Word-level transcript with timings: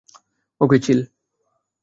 ওকে, 0.61 0.77
চিল! 0.85 0.99